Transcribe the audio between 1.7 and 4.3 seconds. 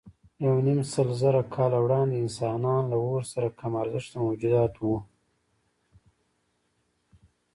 وړاندې انسانان له اور سره کم ارزښته